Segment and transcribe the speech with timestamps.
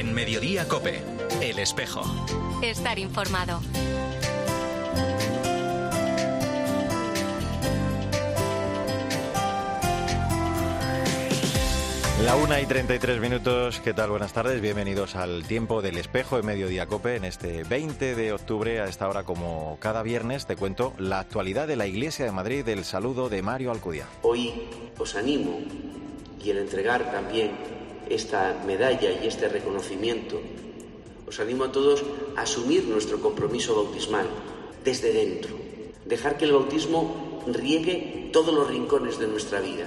[0.00, 1.02] En Mediodía Cope,
[1.42, 2.00] El Espejo.
[2.62, 3.60] Estar informado.
[12.24, 14.08] La una y 33 minutos, ¿qué tal?
[14.08, 18.80] Buenas tardes, bienvenidos al tiempo del espejo en Mediodía Cope en este 20 de octubre.
[18.80, 22.66] A esta hora, como cada viernes, te cuento la actualidad de la Iglesia de Madrid,
[22.68, 24.06] el saludo de Mario Alcudia.
[24.22, 24.62] Hoy
[24.96, 25.60] os animo
[26.42, 27.79] y el entregar también
[28.10, 30.40] esta medalla y este reconocimiento,
[31.26, 32.02] os animo a todos
[32.36, 34.26] a asumir nuestro compromiso bautismal
[34.84, 35.54] desde dentro,
[36.04, 39.86] dejar que el bautismo riegue todos los rincones de nuestra vida,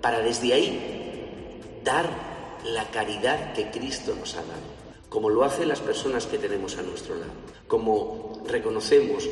[0.00, 2.08] para desde ahí dar
[2.64, 4.74] la caridad que Cristo nos ha dado,
[5.10, 7.32] como lo hacen las personas que tenemos a nuestro lado,
[7.68, 9.28] como reconocemos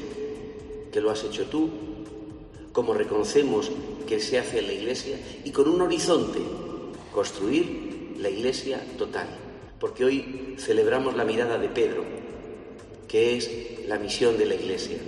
[0.93, 1.71] que lo has hecho tú,
[2.73, 3.71] como reconocemos
[4.07, 6.41] que se hace en la Iglesia y con un horizonte,
[7.13, 9.29] construir la Iglesia total,
[9.79, 12.05] porque hoy celebramos la mirada de Pedro,
[13.09, 14.99] que es la misión de la Iglesia.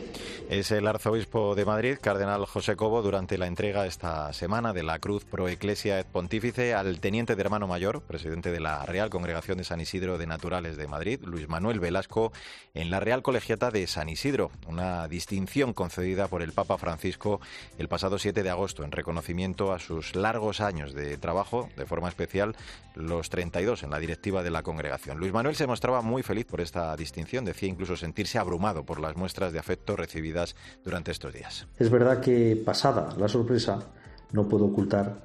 [0.51, 4.99] Es el arzobispo de Madrid, cardenal José Cobo, durante la entrega esta semana de la
[4.99, 9.57] Cruz Pro Ecclesia et Pontífice al teniente de hermano mayor, presidente de la Real Congregación
[9.57, 12.31] de San Isidro de Naturales de Madrid, Luis Manuel Velasco,
[12.75, 17.41] en la Real Colegiata de San Isidro, una distinción concedida por el Papa Francisco
[17.79, 22.11] el pasado 7 de agosto en reconocimiento a sus largos años de trabajo, de forma
[22.11, 22.55] especial
[22.95, 25.19] los 32 en la directiva de la congregación.
[25.19, 29.17] Luis Manuel se mostraba muy feliz por esta distinción, decía incluso sentirse abrumado por las
[29.17, 30.34] muestras de afecto recibidas
[30.85, 31.67] durante estos días.
[31.79, 33.79] Es verdad que pasada la sorpresa,
[34.33, 35.23] no puedo ocultar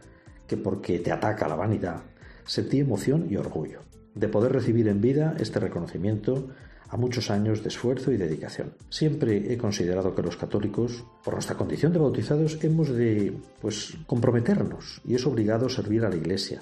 [0.47, 2.01] que porque te ataca la vanidad,
[2.45, 3.81] sentí emoción y orgullo
[4.15, 6.47] de poder recibir en vida este reconocimiento
[6.89, 8.73] a muchos años de esfuerzo y dedicación.
[8.89, 15.01] Siempre he considerado que los católicos, por nuestra condición de bautizados, hemos de pues comprometernos
[15.05, 16.61] y es obligado servir a la Iglesia,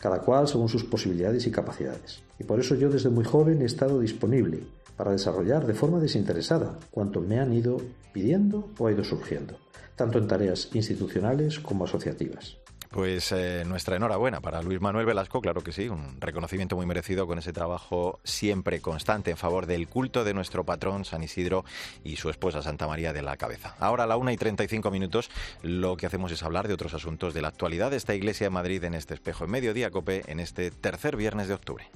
[0.00, 2.22] cada cual según sus posibilidades y capacidades.
[2.38, 4.64] Y por eso yo desde muy joven he estado disponible
[4.98, 7.80] para desarrollar de forma desinteresada cuanto me han ido
[8.12, 9.58] pidiendo o ha ido surgiendo,
[9.96, 12.58] tanto en tareas institucionales como asociativas.
[12.90, 17.26] Pues eh, nuestra enhorabuena para Luis Manuel Velasco, claro que sí, un reconocimiento muy merecido
[17.26, 21.64] con ese trabajo siempre constante en favor del culto de nuestro patrón San Isidro
[22.02, 23.76] y su esposa Santa María de la Cabeza.
[23.78, 25.30] Ahora a la una y 35 minutos
[25.62, 28.50] lo que hacemos es hablar de otros asuntos de la actualidad de esta iglesia de
[28.50, 31.90] Madrid en este espejo en mediodía cope en este tercer viernes de octubre.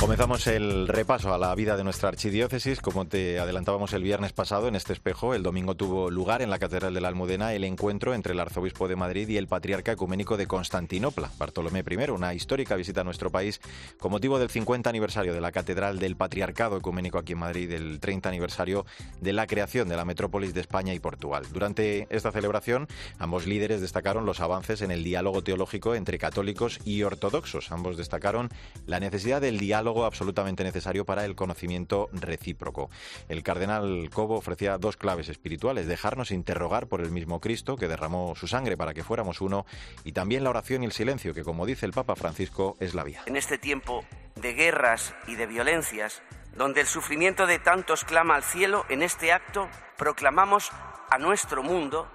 [0.00, 2.80] Comenzamos el repaso a la vida de nuestra archidiócesis.
[2.80, 6.58] Como te adelantábamos el viernes pasado en este espejo, el domingo tuvo lugar en la
[6.58, 10.38] Catedral de la Almudena el encuentro entre el arzobispo de Madrid y el patriarca ecuménico
[10.38, 13.60] de Constantinopla, Bartolomé I, una histórica visita a nuestro país
[13.98, 18.00] con motivo del 50 aniversario de la Catedral del Patriarcado Ecuménico aquí en Madrid, del
[18.00, 18.86] 30 aniversario
[19.20, 21.44] de la creación de la metrópolis de España y Portugal.
[21.52, 27.02] Durante esta celebración, ambos líderes destacaron los avances en el diálogo teológico entre católicos y
[27.02, 27.70] ortodoxos.
[27.70, 28.48] Ambos destacaron
[28.86, 32.90] la necesidad del diálogo absolutamente necesario para el conocimiento recíproco.
[33.28, 38.34] El cardenal Cobo ofrecía dos claves espirituales, dejarnos interrogar por el mismo Cristo que derramó
[38.36, 39.66] su sangre para que fuéramos uno,
[40.04, 43.04] y también la oración y el silencio, que como dice el Papa Francisco, es la
[43.04, 43.22] vía.
[43.26, 44.04] En este tiempo
[44.36, 46.22] de guerras y de violencias,
[46.56, 50.70] donde el sufrimiento de tantos clama al cielo, en este acto proclamamos
[51.10, 52.08] a nuestro mundo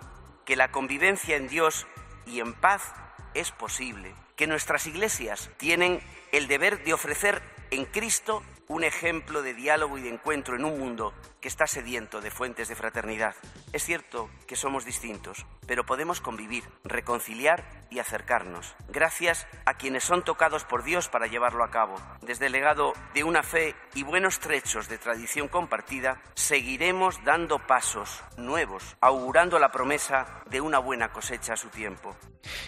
[0.46, 1.88] que la convivencia en Dios
[2.25, 2.94] y en paz
[3.34, 6.00] es posible, que nuestras iglesias tienen
[6.31, 10.80] el deber de ofrecer en Cristo un ejemplo de diálogo y de encuentro en un
[10.80, 11.14] mundo
[11.45, 13.35] que está sediento de fuentes de fraternidad.
[13.72, 20.23] Es cierto que somos distintos, pero podemos convivir, reconciliar y acercarnos, gracias a quienes son
[20.23, 21.97] tocados por Dios para llevarlo a cabo.
[22.23, 28.23] Desde el legado de una fe y buenos trechos de tradición compartida, seguiremos dando pasos
[28.38, 32.16] nuevos, augurando la promesa de una buena cosecha a su tiempo.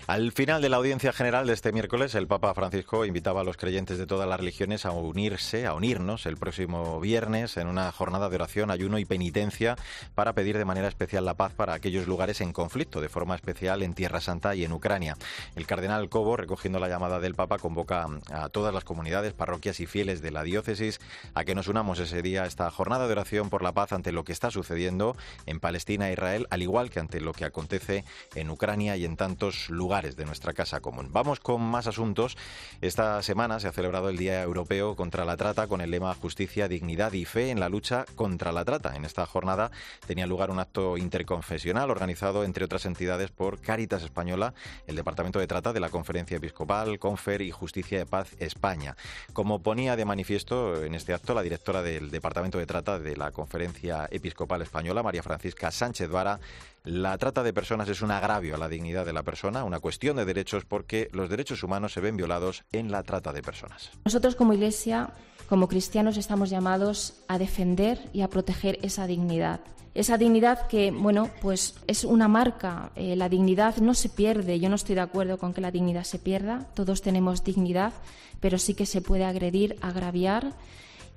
[0.08, 3.58] Al final de la audiencia general de este miércoles, el Papa Francisco invitaba a los
[3.58, 8.30] creyentes de todas las religiones a unirse, a unirnos el próximo viernes en una jornada
[8.30, 9.76] de oración, ayuno y penitencia
[10.16, 13.84] para pedir de manera especial la paz para aquellos lugares en conflicto, de forma especial
[13.84, 15.18] en Tierra Santa y en Ucrania.
[15.56, 19.86] El cardenal Cobo, recogiendo la llamada del Papa, convoca a todas las comunidades, parroquias y
[19.86, 21.00] fieles de la diócesis
[21.34, 24.12] a que nos unamos ese día a esta jornada de oración por la paz ante
[24.12, 25.16] lo que está sucediendo
[25.46, 28.04] en Palestina e Israel, al igual que ante lo que acontece
[28.36, 31.10] en Ucrania y en tantos lugares de nuestra casa común.
[31.12, 32.38] Vamos con más asuntos.
[32.82, 36.68] Esta semana se ha celebrado el Día Europeo contra la Trata con el lema Justicia,
[36.68, 38.96] Dignidad y Fe en la lucha contra la trata.
[38.96, 39.72] En esta jornada
[40.06, 44.54] tenía lugar un acto interconfesional organizado, entre otras entidades, por Cáritas Española,
[44.88, 48.96] el Departamento de Trata de la Conferencia Episcopal, Confer y Justicia de Paz España.
[49.34, 53.32] Como ponía de manifiesto en este acto la directora del Departamento de Trata de la
[53.32, 56.40] Conferencia Episcopal Española, María Francisca Sánchez Vara,
[56.88, 60.16] La trata de personas es un agravio a la dignidad de la persona, una cuestión
[60.16, 63.92] de derechos porque los derechos humanos se ven violados en la trata de personas.
[64.06, 65.10] Nosotros como Iglesia,
[65.50, 69.60] como cristianos, estamos llamados a defender y a proteger esa dignidad.
[69.96, 72.92] Esa dignidad que, bueno, pues es una marca.
[72.96, 74.58] Eh, la dignidad no se pierde.
[74.62, 76.70] Yo no estoy de acuerdo con que la dignidad se pierda.
[76.74, 77.92] Todos tenemos dignidad,
[78.40, 80.54] pero sí que se puede agredir, agraviar.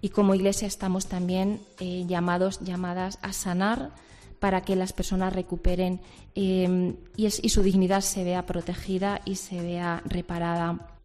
[0.01, 3.93] Y como Iglesia estamos también eh, llamados, llamadas a sanar
[4.41, 6.01] para que las personas recuperen
[6.35, 11.00] eh, y, y su dignidad se vea protegida y se vea reparada.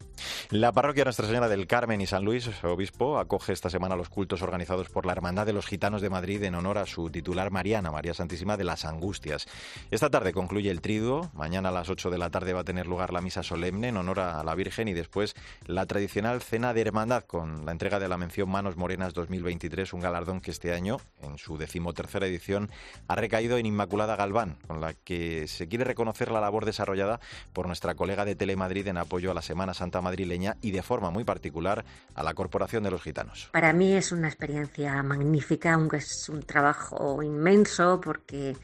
[0.50, 4.42] La parroquia Nuestra Señora del Carmen y San Luis, obispo, acoge esta semana los cultos
[4.42, 7.90] organizados por la Hermandad de los Gitanos de Madrid en honor a su titular Mariana,
[7.90, 9.46] María Santísima de las Angustias.
[9.90, 12.86] Esta tarde concluye el triduo, mañana a las 8 de la tarde va a tener
[12.86, 15.34] lugar la misa solemne en honor a la Virgen y después
[15.66, 20.00] la tradicional cena de hermandad con la entrega de la mención Manos Morenas 2023, un
[20.00, 22.70] galardón que este año, en su decimotercera edición,
[23.08, 27.20] ha recaído en Inmaculada Galván, con la que se quiere reconocer la labor desarrollada
[27.52, 31.10] por nuestra colega de Telemadrid en apoyo a la Semana Santa madrileña y de forma
[31.10, 33.48] muy particular a la Corporación de los Gitanos.
[33.52, 38.56] Para mí es una experiencia magnífica, aunque es un trabajo inmenso porque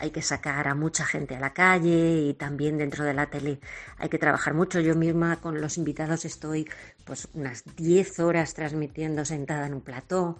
[0.00, 3.60] hay que sacar a mucha gente a la calle y también dentro de la tele
[3.98, 4.80] hay que trabajar mucho.
[4.80, 6.68] Yo misma con los invitados estoy
[7.04, 10.38] pues unas 10 horas transmitiendo sentada en un plató,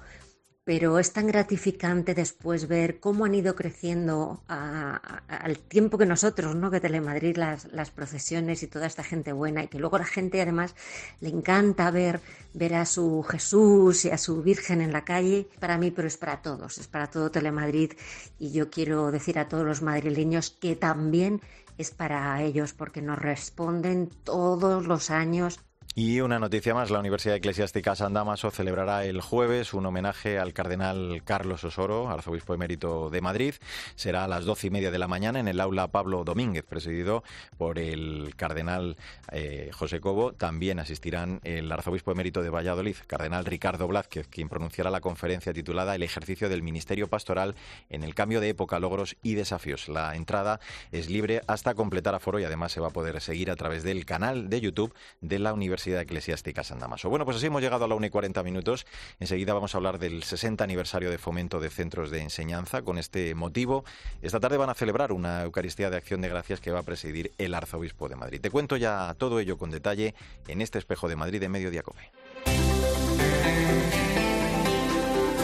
[0.70, 6.70] pero es tan gratificante después ver cómo han ido creciendo al tiempo que nosotros, ¿no?
[6.70, 10.40] que Telemadrid, las, las procesiones y toda esta gente buena, y que luego la gente
[10.40, 10.76] además
[11.18, 12.20] le encanta ver,
[12.54, 16.16] ver a su Jesús y a su Virgen en la calle, para mí, pero es
[16.16, 17.94] para todos, es para todo Telemadrid,
[18.38, 21.40] y yo quiero decir a todos los madrileños que también
[21.78, 25.58] es para ellos, porque nos responden todos los años
[25.96, 30.52] y una noticia más, la Universidad Eclesiástica San Damaso celebrará el jueves un homenaje al
[30.52, 33.54] cardenal Carlos Osoro, arzobispo emérito de Madrid.
[33.96, 37.24] Será a las doce y media de la mañana en el aula Pablo Domínguez, presidido
[37.58, 38.96] por el cardenal
[39.32, 40.32] eh, José Cobo.
[40.32, 45.96] También asistirán el arzobispo emérito de Valladolid, cardenal Ricardo Blázquez, quien pronunciará la conferencia titulada
[45.96, 47.56] El ejercicio del ministerio pastoral
[47.88, 49.88] en el cambio de época, logros y desafíos.
[49.88, 50.60] La entrada
[50.92, 54.06] es libre hasta completar aforo y además se va a poder seguir a través del
[54.06, 57.08] canal de YouTube de la Universidad Eclesiástica San Damaso.
[57.08, 58.86] Bueno, pues así hemos llegado a la 1 y 40 minutos.
[59.18, 62.82] Enseguida vamos a hablar del 60 aniversario de fomento de centros de enseñanza.
[62.82, 63.84] Con este motivo,
[64.22, 67.32] esta tarde van a celebrar una Eucaristía de Acción de Gracias que va a presidir
[67.38, 68.40] el Arzobispo de Madrid.
[68.40, 70.14] Te cuento ya todo ello con detalle
[70.48, 72.10] en este espejo de Madrid de Mediodía Cope.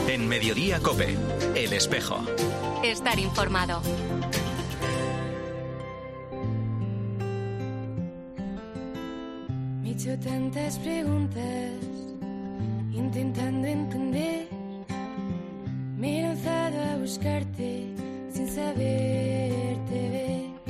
[0.09, 1.17] En Mediodía Cope,
[1.55, 2.25] el espejo.
[2.83, 3.83] Estar informado.
[10.07, 11.73] Hecho tantas preguntas
[12.93, 14.47] intentando entender.
[15.99, 17.87] Me he lanzado a buscarte
[18.31, 20.26] sin saberte ver.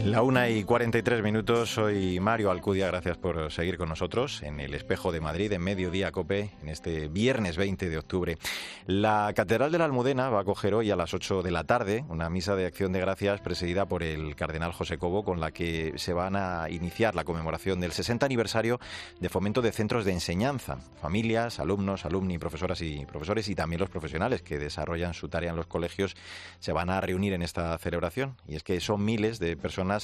[0.06, 4.72] La una y 43 minutos, soy Mario Alcudia, gracias por seguir con nosotros en el
[4.72, 8.38] Espejo de Madrid, en Mediodía Cope, en este viernes 20 de octubre.
[8.86, 12.04] La Catedral de la Almudena va a acoger hoy a las 8 de la tarde
[12.08, 15.94] una misa de acción de gracias presidida por el cardenal José Cobo, con la que
[15.96, 18.78] se van a iniciar la conmemoración del 60 aniversario
[19.18, 20.78] de fomento de centros de enseñanza.
[21.02, 25.56] Familias, alumnos, alumni, profesoras y profesores y también los profesionales que desarrollan su tarea en
[25.56, 26.14] los colegios
[26.60, 28.36] se van a reunir en esta celebración.
[28.46, 29.95] Y es que son miles de personas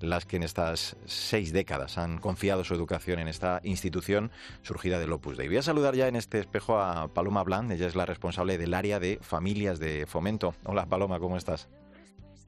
[0.00, 4.30] las que en estas seis décadas han confiado su educación en esta institución
[4.62, 5.48] surgida del Opus Dei.
[5.48, 8.74] Voy a saludar ya en este espejo a Paloma Bland, ella es la responsable del
[8.74, 10.54] área de familias de fomento.
[10.64, 11.68] Hola Paloma, ¿cómo estás?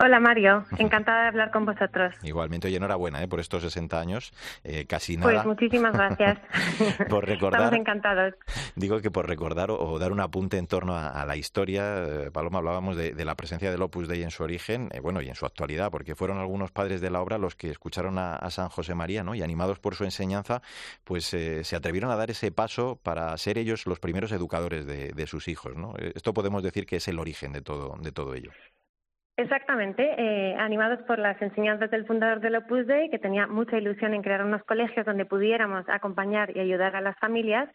[0.03, 2.15] Hola Mario, encantada de hablar con vosotros.
[2.23, 3.29] Igualmente, oye, enhorabuena ¿eh?
[3.29, 4.33] por estos 60 años,
[4.65, 5.45] eh, casi pues nada.
[5.45, 6.39] Pues muchísimas gracias.
[7.11, 7.61] por recordar.
[7.61, 8.35] Estamos encantados.
[8.77, 12.61] Digo que por recordar o, dar un apunte en torno a, la historia, eh, Paloma,
[12.61, 15.45] hablábamos de, la presencia del Opus Dei en su origen, eh, bueno, y en su
[15.45, 19.23] actualidad, porque fueron algunos padres de la obra los que escucharon a, San José María,
[19.23, 19.35] ¿no?
[19.35, 20.63] Y animados por su enseñanza,
[21.05, 25.27] pues se atrevieron a dar ese paso para ser ellos los primeros educadores de, de
[25.27, 25.93] sus hijos, ¿no?
[25.99, 28.51] Esto podemos decir que es el origen de todo, de todo ello.
[29.41, 34.13] Exactamente, eh, animados por las enseñanzas del fundador del Opus Dei, que tenía mucha ilusión
[34.13, 37.67] en crear unos colegios donde pudiéramos acompañar y ayudar a las familias,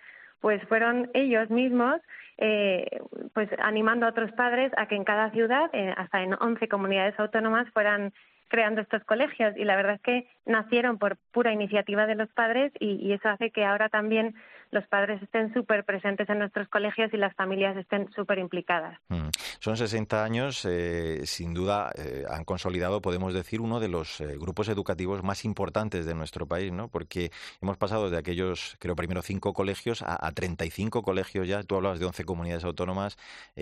[0.41, 1.99] pues fueron ellos mismos
[2.37, 2.85] eh,
[3.33, 7.19] pues animando a otros padres a que en cada ciudad, eh, hasta en 11 comunidades
[7.19, 8.13] autónomas, fueran
[8.47, 9.55] creando estos colegios.
[9.57, 13.51] Y la verdad es que nacieron por pura iniciativa de los padres y eso hace
[13.51, 14.35] que ahora también
[14.71, 18.99] los padres estén súper presentes en nuestros colegios y las familias estén súper implicadas.
[19.09, 19.29] Mm.
[19.59, 24.37] Son 60 años, eh, sin duda eh, han consolidado, podemos decir, uno de los eh,
[24.37, 26.89] grupos educativos más importantes de nuestro país, ¿no?
[26.89, 31.63] Porque hemos pasado de aquellos, creo, primero cinco colegios a, a 35 colegios ya.
[31.63, 33.17] Tú hablabas de 11 comunidades autónomas,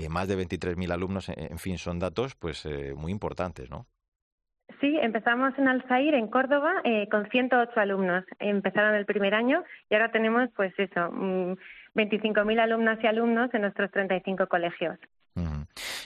[0.09, 3.85] más de 23.000 alumnos, en fin, son datos pues muy importantes, ¿no?
[4.83, 8.25] Sí, empezamos en Alzair, en Córdoba, eh, con 108 alumnos.
[8.37, 13.61] Empezaron el primer año y ahora tenemos, pues eso, 25.000 mm, alumnas y alumnos en
[13.61, 14.99] nuestros 35 colegios.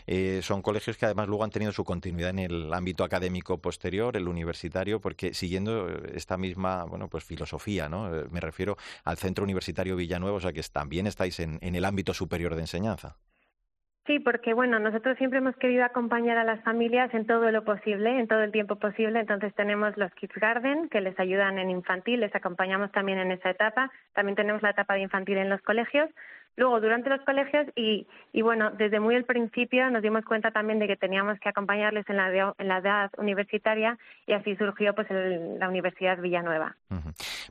[0.05, 4.15] Eh, son colegios que además luego han tenido su continuidad en el ámbito académico posterior,
[4.15, 8.15] el universitario, porque siguiendo esta misma bueno pues filosofía, ¿no?
[8.15, 12.13] Eh, me refiero al Centro Universitario Villanueva, o sea que también estáis en el ámbito
[12.13, 13.17] superior de enseñanza.
[14.07, 18.17] Sí, porque bueno, nosotros siempre hemos querido acompañar a las familias en todo lo posible,
[18.17, 19.19] en todo el tiempo posible.
[19.19, 23.49] Entonces tenemos los Kids Garden que les ayudan en infantil, les acompañamos también en esa
[23.49, 23.91] etapa.
[24.13, 26.09] También tenemos la etapa de infantil en los colegios
[26.57, 30.79] luego durante los colegios y, y bueno, desde muy el principio nos dimos cuenta también
[30.79, 35.07] de que teníamos que acompañarles en la, en la edad universitaria y así surgió pues
[35.09, 36.75] la Universidad Villanueva.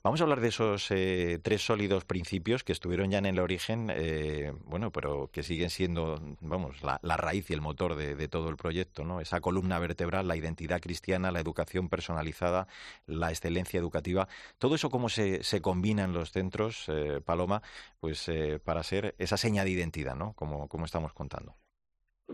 [0.03, 3.91] Vamos a hablar de esos eh, tres sólidos principios que estuvieron ya en el origen,
[3.95, 8.57] eh, bueno, pero que siguen siendo, vamos, la, raíz y el motor de, todo el
[8.57, 9.21] proyecto, ¿no?
[9.21, 12.67] Esa columna vertebral, la identidad cristiana, la educación personalizada,
[13.07, 17.63] la excelencia educativa, todo eso cómo se, combina en los centros, eh, Paloma,
[18.01, 18.31] pues
[18.65, 20.33] para ser esa seña de identidad, ¿no?
[20.35, 21.55] Como, como estamos contando.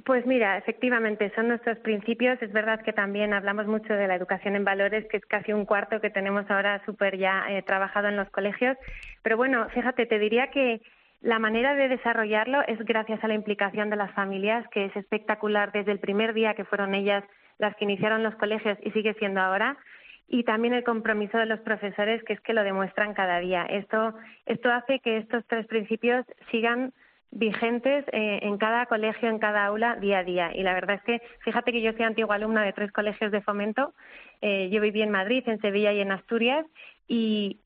[0.07, 2.41] Pues mira, efectivamente, son nuestros principios.
[2.41, 5.67] Es verdad que también hablamos mucho de la educación en valores, que es casi un
[5.67, 8.79] cuarto que tenemos ahora súper ya eh, trabajado en los colegios.
[9.23, 10.81] Pero bueno, fíjate, te diría que
[11.21, 15.73] la manera de desarrollarlo es gracias a la implicación de las familias, que es espectacular
[15.73, 17.23] desde el primer día que fueron ellas
[17.59, 19.77] las que iniciaron los colegios y sigue siendo ahora
[20.29, 23.65] y también el compromiso de los profesores, que es que lo demuestran cada día.
[23.65, 24.15] Esto,
[24.47, 26.93] esto hace que estos tres principios sigan
[27.31, 30.51] vigentes eh, en cada colegio, en cada aula, día a día.
[30.55, 33.41] Y la verdad es que, fíjate que yo soy antigua alumna de tres colegios de
[33.41, 33.95] fomento.
[34.41, 36.67] Eh, yo viví en Madrid, en Sevilla y en Asturias.
[37.09, 37.61] Y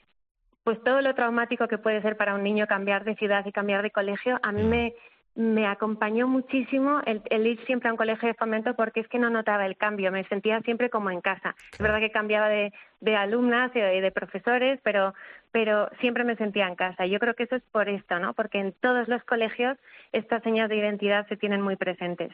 [0.63, 3.83] pues todo lo traumático que puede ser para un niño cambiar de ciudad y cambiar
[3.83, 4.95] de colegio, a mí me,
[5.37, 9.29] me acompañó muchísimo el, ir siempre a un colegio de fomento porque es que no
[9.29, 11.55] notaba el cambio, me sentía siempre como en casa.
[11.73, 15.15] Es verdad que cambiaba de, de alumnas y de, profesores, pero,
[15.53, 17.07] pero siempre me sentía en casa.
[17.07, 18.33] Yo creo que eso es por esto, ¿no?
[18.35, 19.77] Porque en todos los colegios
[20.13, 22.33] estas señas de identidad se tienen muy presentes.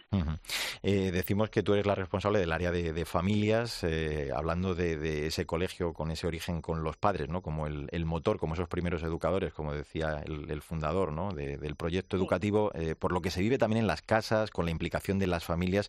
[0.83, 5.47] Eh, decimos que tú eres la responsable del área de, familias, eh, hablando de, ese
[5.47, 7.43] colegio con ese origen con los padres, ¿no?
[7.43, 11.33] Como el, motor, como esos primeros educadores, como decía el, fundador, ¿no?
[11.33, 14.71] del proyecto educativo, eh, por lo que se vive también en las casas, con la
[14.71, 15.89] implicación de las familias.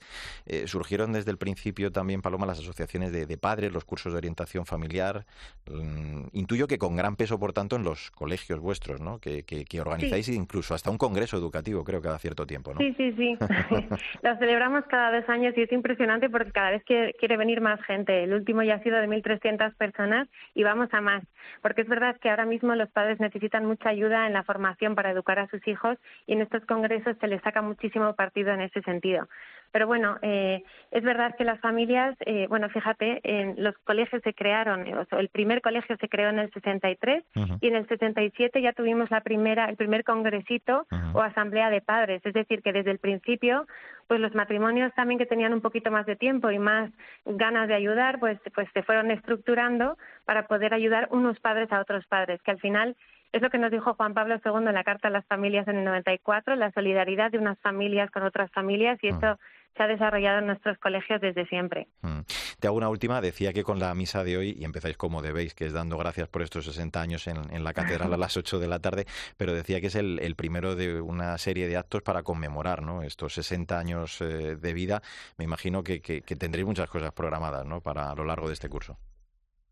[0.66, 5.26] surgieron desde el principio también, Paloma, las asociaciones de padres, los cursos de orientación familiar.
[5.66, 9.20] Mm, intuyo que con gran peso, por tanto, en los colegios vuestros, ¿no?
[9.20, 12.80] Que, que, organizáis incluso hasta un congreso educativo, creo, cada cierto tiempo, ¿no?
[12.80, 13.38] Sí, sí, sí.
[14.22, 17.82] Lo celebramos cada dos años y es impresionante porque cada vez quiere, quiere venir más
[17.84, 18.24] gente.
[18.24, 21.24] El último ya ha sido de 1.300 personas y vamos a más.
[21.62, 25.12] Porque es verdad que ahora mismo los padres necesitan mucha ayuda en la formación para
[25.12, 28.82] educar a sus hijos y en estos congresos se les saca muchísimo partido en ese
[28.82, 29.28] sentido.
[29.74, 34.36] Pero bueno, eh, es verdad que las familias, eh, bueno, fíjate, en los colegios se
[34.36, 37.24] crearon, o sea, el primer colegio se creó en el 63
[37.60, 42.22] y en el 67 ya tuvimos la primera, el primer congresito o asamblea de padres.
[42.24, 43.66] Es decir, que desde el principio,
[44.08, 46.92] pues los matrimonios también que tenían un poquito más de tiempo y más
[47.26, 52.06] ganas de ayudar, pues, pues se fueron estructurando para poder ayudar unos padres a otros
[52.06, 52.96] padres, que al final
[53.34, 55.78] es lo que nos dijo Juan Pablo II en la Carta a las Familias en
[55.78, 59.40] el 94, la solidaridad de unas familias con otras familias y esto
[59.76, 61.88] se ha desarrollado en nuestros colegios desde siempre.
[62.02, 62.20] Mm.
[62.60, 63.22] Te hago una última.
[63.22, 66.28] Decía que con la misa de hoy, y empezáis como debéis, que es dando gracias
[66.28, 69.06] por estos 60 años en, la catedral a las 8 de la tarde,
[69.38, 73.04] pero decía que es el, primero de una serie de actos para conmemorar ¿no?
[73.04, 75.02] estos 60 años eh, de vida.
[75.38, 77.82] Me imagino que, que, tendréis muchas cosas programadas ¿no?
[77.82, 78.98] para a lo largo de este curso.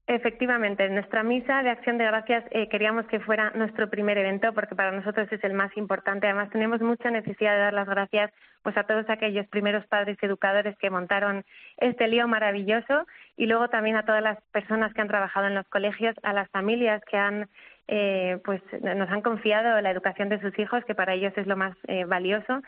[0.08, 4.52] Efectivamente, en nuestra misa de acción de gracias eh, queríamos que fuera nuestro primer evento
[4.54, 6.28] porque para nosotros es el más importante.
[6.28, 8.32] Además, tenemos mucha necesidad de dar las gracias
[8.64, 11.46] pues a todos aquellos primeros padres educadores que montaron
[11.78, 13.06] este lío maravilloso
[13.38, 16.50] y luego también a todas las personas que han trabajado en los colegios, a las
[16.50, 17.48] familias que han
[17.88, 21.58] eh, pues nos han confiado la educación de sus hijos, que para ellos es lo
[21.58, 22.62] más eh, valioso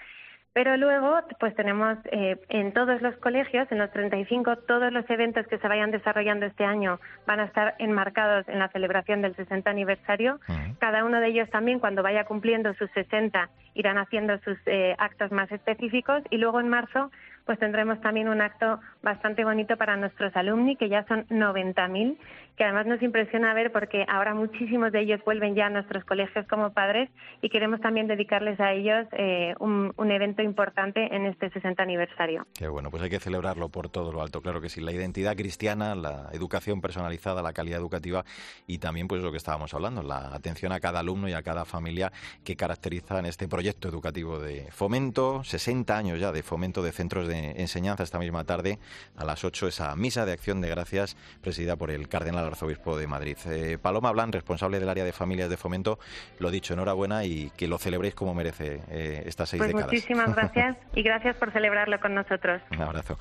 [0.54, 5.48] pero luego, pues tenemos eh, en todos los colegios, en los 35, todos los eventos
[5.48, 9.68] que se vayan desarrollando este año van a estar enmarcados en la celebración del 60
[9.68, 10.40] aniversario.
[10.78, 15.32] Cada uno de ellos también, cuando vaya cumpliendo sus 60, irán haciendo sus eh, actos
[15.32, 16.22] más específicos.
[16.30, 17.10] Y luego en marzo
[17.46, 22.18] pues tendremos también un acto bastante bonito para nuestros alumni, que ya son 90.000,
[22.58, 26.48] que además nos impresiona ver porque ahora muchísimos de ellos vuelven ya a nuestros colegios
[26.48, 27.10] como padres
[27.42, 32.46] y queremos también dedicarles a ellos eh, un, evento importante en este 60 aniversario.
[32.54, 34.80] Qué bueno, pues hay que celebrarlo por todo lo alto, claro que sí.
[34.80, 38.24] La identidad cristiana, la educación personalizada, la calidad educativa
[38.68, 41.66] y también pues lo que estábamos hablando, la atención a cada alumno y a cada
[41.66, 42.12] familia
[42.44, 47.33] que caracterizan este proyecto educativo de fomento, 60 años ya de fomento de centros de
[47.34, 48.80] de enseñanza esta misma tarde,
[49.18, 53.08] a las 8, esa misa de acción de gracias presidida por el Cardenal Arzobispo de
[53.08, 53.38] Madrid.
[53.46, 56.00] Eh, Paloma Blan, responsable del área de familias de fomento,
[56.40, 59.92] lo dicho, enhorabuena y que lo celebréis como merece eh, estas seis pues décadas.
[59.92, 62.62] Muchísimas gracias y gracias por celebrarlo con nosotros.
[62.72, 63.18] Un abrazo.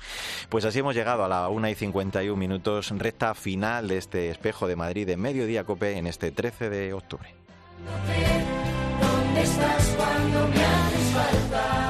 [0.49, 4.67] Pues así hemos llegado a la 1 y 51 minutos, recta final de este espejo
[4.67, 7.33] de Madrid de Mediodía Cope en este 13 de octubre.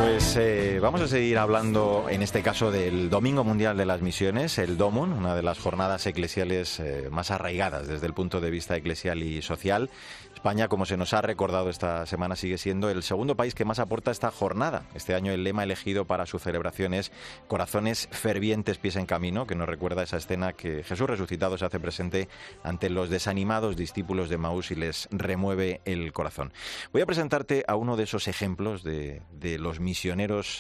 [0.04, 4.58] Pues eh, vamos a seguir hablando en este caso del Domingo Mundial de las Misiones,
[4.58, 8.76] el DOMUN, una de las jornadas eclesiales eh, más arraigadas desde el punto de vista
[8.76, 9.90] eclesial y social.
[10.34, 13.80] España, como se nos ha recordado esta semana, sigue siendo el segundo país que más
[13.80, 14.84] aporta esta jornada.
[14.94, 17.14] Este año el lema elegido para su celebración es
[17.48, 21.80] Corazones fervientes, pies en camino, que nos recuerda esa escena que Jesús resucitado se hace
[21.80, 22.28] presente
[22.62, 26.52] ante los desanimados discípulos de Maús y les remueve el corazón.
[26.92, 29.22] Voy a presentarte a uno de esos ejemplos de,
[29.60, 29.93] los misioneros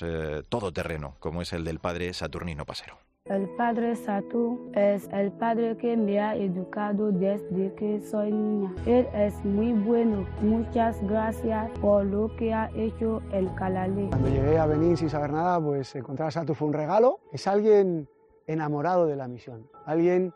[0.01, 2.97] eh, todoterreno, como es el del padre Saturnino Pasero.
[3.25, 8.73] El padre Satu es el padre que me ha educado desde que soy niña.
[8.85, 10.27] Él es muy bueno.
[10.41, 14.09] Muchas gracias por lo que ha hecho el Calalé.
[14.09, 17.21] Cuando llegué a Benín sin saber nada, pues encontrar a Satu fue un regalo.
[17.31, 18.09] Es alguien
[18.45, 20.33] enamorado de la misión, alguien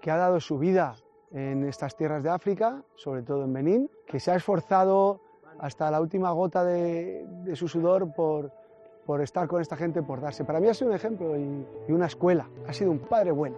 [0.00, 0.94] que ha dado su vida
[1.32, 5.20] en estas tierras de África, sobre todo en Benín, que se ha esforzado
[5.60, 8.50] hasta la última gota de, su sudor por,
[9.20, 10.44] estar con esta gente, por darse.
[10.44, 12.48] Para mí ha sido un ejemplo y, una escuela.
[12.66, 13.56] Ha sido un padre bueno.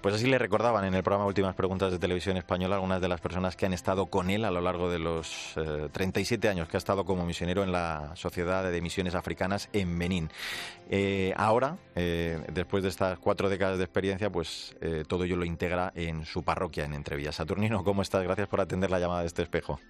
[0.00, 3.20] Pues así le recordaban en el programa Últimas Preguntas de Televisión Española algunas de las
[3.20, 6.76] personas que han estado con él a lo largo de los eh, 37 años que
[6.76, 10.30] ha estado como misionero en la Sociedad de Misiones Africanas en Benín.
[10.88, 15.44] Eh, ahora, eh, después de estas cuatro décadas de experiencia, pues eh, todo ello lo
[15.44, 17.34] integra en su parroquia en Entrevías.
[17.34, 18.22] Saturnino, ¿cómo estás?
[18.22, 19.80] Gracias por atender la llamada de este espejo.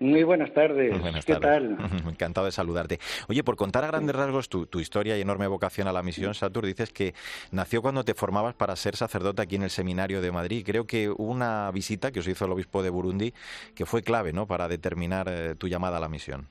[0.00, 0.98] Muy buenas tardes.
[0.98, 1.76] Buenas ¿Qué tardes.
[1.76, 2.08] tal?
[2.08, 2.98] Encantado de saludarte.
[3.28, 6.32] Oye, por contar a grandes rasgos tu, tu, historia y enorme vocación a la misión,
[6.32, 7.12] Satur, dices que
[7.52, 10.62] nació cuando te formabas para ser sacerdote aquí en el seminario de Madrid.
[10.64, 13.34] Creo que hubo una visita que os hizo el obispo de Burundi
[13.74, 16.48] que fue clave, ¿no?, para determinar eh, tu llamada a la misión.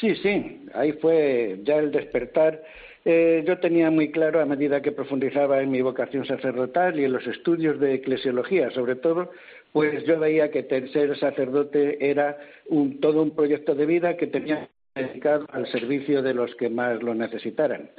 [0.00, 2.62] Sí, sí, ahí fue ya el despertar.
[3.04, 7.12] Eh, yo tenía muy claro, a medida que profundizaba en mi vocación sacerdotal y en
[7.12, 9.30] los estudios de eclesiología, sobre todo,
[9.72, 14.68] pues yo veía que ser sacerdote era un, todo un proyecto de vida que tenía
[14.94, 17.90] dedicado al servicio de los que más lo necesitaran.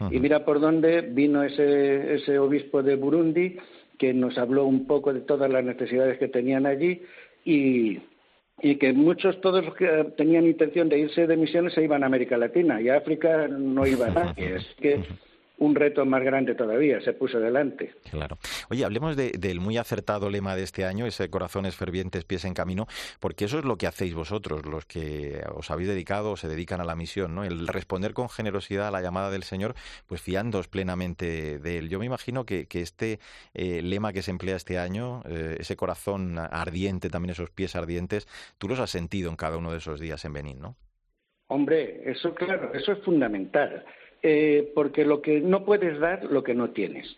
[0.00, 0.16] Uh -huh.
[0.16, 3.56] Y mira por dónde vino ese, ese obispo de Burundi
[3.98, 7.02] que nos habló un poco de todas las necesidades que tenían allí
[7.44, 7.98] y,
[8.62, 12.06] y que muchos, todos los que tenían intención de irse de misiones se iban a
[12.06, 14.56] América Latina y a África no iba nadie.
[14.56, 15.00] Es que
[15.60, 17.92] un reto más grande todavía se puso delante.
[18.10, 18.38] Claro.
[18.70, 22.54] Oye, hablemos de, del muy acertado lema de este año, ese corazones fervientes, pies en
[22.54, 22.86] camino,
[23.20, 26.80] porque eso es lo que hacéis vosotros, los que os habéis dedicado o se dedican
[26.80, 27.44] a la misión, ¿no?
[27.44, 29.74] El responder con generosidad a la llamada del Señor,
[30.06, 31.90] pues fiándoos plenamente de Él.
[31.90, 33.20] Yo me imagino que, que este
[33.52, 38.26] eh, lema que se emplea este año, eh, ese corazón ardiente, también esos pies ardientes,
[38.56, 40.76] tú los has sentido en cada uno de esos días en Benín, ¿no?
[41.48, 43.84] Hombre, eso claro, eso es fundamental
[44.22, 47.16] eh, porque lo que no puedes dar, lo que no tienes.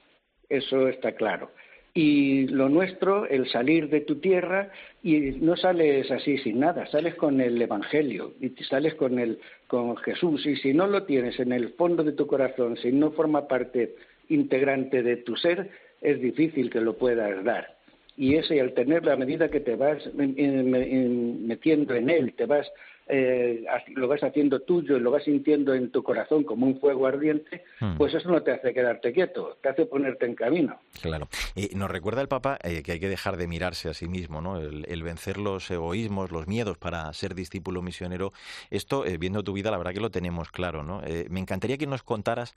[0.48, 1.50] Eso está claro.
[1.94, 4.70] Y lo nuestro, el salir de tu tierra,
[5.02, 9.96] y no sales así sin nada, sales con el Evangelio, y sales con, el, con
[9.98, 13.46] Jesús, y si no lo tienes en el fondo de tu corazón, si no forma
[13.46, 13.94] parte
[14.30, 15.68] integrante de tu ser,
[16.00, 17.76] es difícil que lo puedas dar.
[18.16, 22.70] Y ese, al tenerlo a medida que te vas metiendo en él, te vas
[23.08, 27.06] eh, lo vas haciendo tuyo y lo vas sintiendo en tu corazón como un fuego
[27.06, 27.96] ardiente, hmm.
[27.96, 30.78] pues eso no te hace quedarte quieto, te hace ponerte en camino.
[31.00, 31.28] Claro.
[31.56, 34.40] Eh, nos recuerda el Papa eh, que hay que dejar de mirarse a sí mismo,
[34.40, 34.58] ¿no?
[34.58, 38.32] El, el vencer los egoísmos, los miedos para ser discípulo misionero.
[38.70, 41.02] Esto, eh, viendo tu vida, la verdad que lo tenemos claro, ¿no?
[41.30, 42.54] Me encantaría que nos contaras,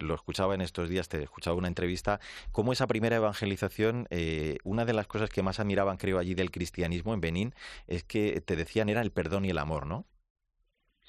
[0.00, 2.20] lo escuchaba en estos días, te escuchaba una entrevista,
[2.52, 4.08] cómo esa primera evangelización,
[4.64, 7.54] una de las cosas que más admiraban, creo, allí del cristianismo en Benín,
[7.86, 9.97] es que te decían era el perdón y el amor, ¿no?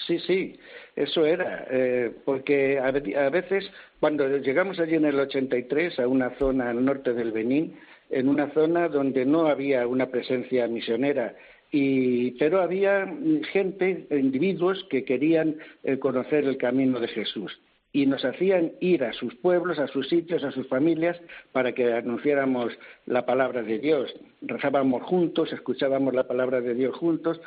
[0.08, 0.60] Sí, sí,
[0.96, 2.92] eso era, eh, porque a,
[3.30, 7.76] veces cuando llegamos allí en el 83 a una zona al norte del Benín,
[8.10, 11.36] en una zona donde no había una presencia misionera,
[11.72, 13.14] y, pero había
[13.52, 17.60] gente, individuos que querían eh, conocer el camino de Jesús
[17.92, 21.20] y nos hacían ir a sus pueblos, a sus sitios, a sus familias,
[21.52, 22.72] para que anunciáramos
[23.06, 24.14] la palabra de Dios.
[24.42, 27.42] Rezábamos juntos, escuchábamos la palabra de Dios juntos,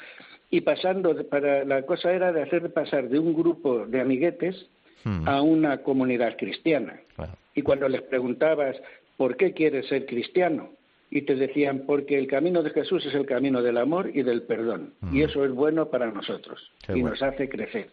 [0.53, 4.67] y pasando, para, la cosa era de hacer pasar de un grupo de amiguetes
[5.03, 5.27] hmm.
[5.27, 7.01] a una comunidad cristiana.
[7.17, 7.33] Claro.
[7.55, 8.77] Y cuando les preguntabas,
[9.17, 10.69] ¿por qué quieres ser cristiano?
[11.11, 14.43] Y te decían, porque el camino de Jesús es el camino del amor y del
[14.43, 14.93] perdón.
[15.01, 15.17] Hmm.
[15.17, 16.71] Y eso es bueno para nosotros.
[16.87, 17.11] Qué y bueno.
[17.11, 17.89] nos hace crecer.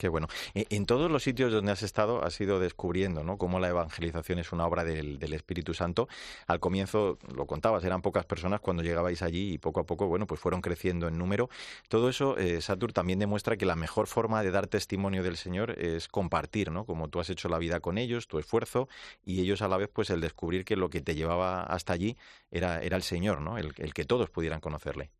[0.00, 0.28] Qué bueno.
[0.54, 3.36] E, en todos los sitios donde has estado has ido descubriendo ¿no?
[3.36, 6.08] cómo la evangelización es una obra del, Espíritu Santo.
[6.46, 10.26] Al comienzo, lo contabas, eran pocas personas cuando llegabais allí y poco a poco, bueno,
[10.26, 11.50] pues fueron creciendo en número.
[11.88, 15.72] Todo eso, eh, Satur, también demuestra que la mejor forma de dar testimonio del Señor
[15.72, 16.86] es compartir, ¿no?
[16.86, 18.88] Como tú has hecho la vida con ellos, tu esfuerzo,
[19.22, 22.16] y ellos a la vez, pues el descubrir que lo que te llevaba hasta allí
[22.50, 23.58] era, era el Señor, ¿no?
[23.58, 25.10] El, el que todos pudieran conocerle.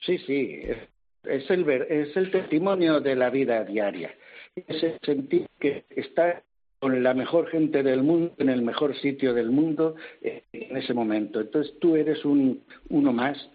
[0.00, 0.62] Sí, sí,
[1.28, 4.14] es el, es el testimonio de la vida diaria.
[4.54, 6.42] Es el sentir que está
[6.78, 10.94] con la mejor gente del mundo, en el mejor sitio del mundo eh, en ese
[10.94, 11.40] momento.
[11.40, 13.50] Entonces tú eres un, uno más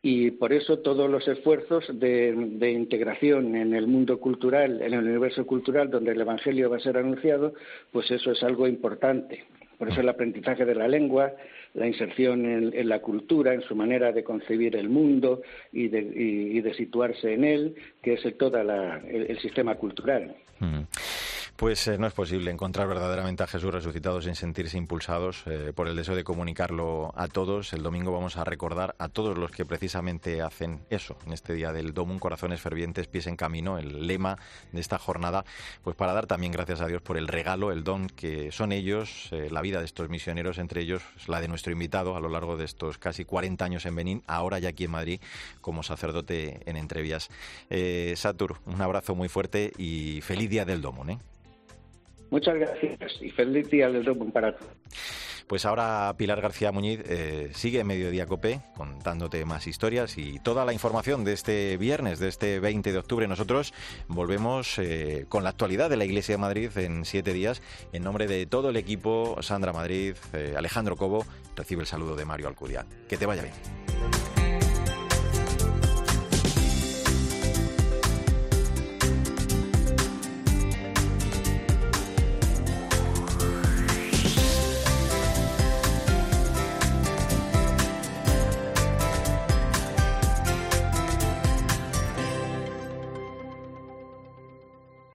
[0.00, 5.44] y por eso todos los esfuerzos de, integración en el mundo cultural, en el universo
[5.44, 7.54] cultural donde el Evangelio va a ser anunciado,
[7.90, 9.44] pues eso es algo importante.
[9.78, 11.32] Por eso el aprendizaje de la lengua,
[11.74, 17.34] la inserción en, la cultura, en su manera de concebir el mundo y de, situarse
[17.34, 20.34] en él, que es todo el, sistema cultural.
[20.58, 20.80] Mm.
[21.58, 25.88] Pues eh, no es posible encontrar verdaderamente a Jesús resucitado sin sentirse impulsados eh, por
[25.88, 27.72] el deseo de comunicarlo a todos.
[27.72, 31.72] El domingo vamos a recordar a todos los que precisamente hacen eso en este día
[31.72, 34.38] del Domum, corazones fervientes, pies en camino, el lema
[34.70, 35.44] de esta jornada,
[35.82, 39.26] pues para dar también gracias a Dios por el regalo, el don que son ellos,
[39.32, 42.56] eh, la vida de estos misioneros, entre ellos la de nuestro invitado a lo largo
[42.56, 45.20] de estos casi 40 años en Benín, ahora ya aquí en Madrid
[45.60, 47.30] como sacerdote en Entrevías.
[48.14, 51.18] Satur, un abrazo muy fuerte y feliz día del Domum.
[52.30, 54.54] Muchas gracias y feliz día del Domum para.
[55.48, 60.74] Pues ahora Pilar García Muñiz eh, sigue Mediodía Cope contándote más historias y toda la
[60.74, 63.26] información de este viernes, de este 20 de octubre.
[63.26, 63.72] Nosotros
[64.08, 67.62] volvemos eh, con la actualidad de la Iglesia de Madrid en siete días.
[67.94, 71.24] En nombre de todo el equipo, Sandra Madrid, eh, Alejandro Cobo,
[71.56, 72.84] recibe el saludo de Mario Alcudia.
[73.08, 74.37] Que te vaya bien.